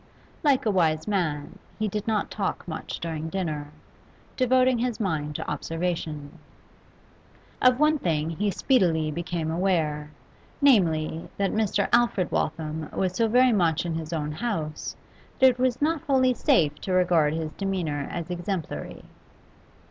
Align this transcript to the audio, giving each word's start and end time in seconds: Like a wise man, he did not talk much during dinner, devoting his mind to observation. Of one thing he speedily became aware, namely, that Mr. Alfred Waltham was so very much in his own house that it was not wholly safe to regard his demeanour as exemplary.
Like 0.43 0.65
a 0.65 0.71
wise 0.71 1.07
man, 1.07 1.59
he 1.77 1.87
did 1.87 2.07
not 2.07 2.31
talk 2.31 2.67
much 2.67 2.99
during 2.99 3.29
dinner, 3.29 3.67
devoting 4.35 4.79
his 4.79 4.99
mind 4.99 5.35
to 5.35 5.47
observation. 5.47 6.39
Of 7.61 7.79
one 7.79 7.99
thing 7.99 8.31
he 8.31 8.49
speedily 8.49 9.11
became 9.11 9.51
aware, 9.51 10.09
namely, 10.59 11.29
that 11.37 11.51
Mr. 11.51 11.87
Alfred 11.93 12.31
Waltham 12.31 12.89
was 12.91 13.13
so 13.13 13.27
very 13.27 13.53
much 13.53 13.85
in 13.85 13.93
his 13.93 14.11
own 14.11 14.31
house 14.31 14.95
that 15.37 15.51
it 15.51 15.59
was 15.59 15.79
not 15.79 16.01
wholly 16.01 16.33
safe 16.33 16.73
to 16.81 16.93
regard 16.93 17.35
his 17.35 17.51
demeanour 17.51 18.07
as 18.09 18.31
exemplary. 18.31 19.03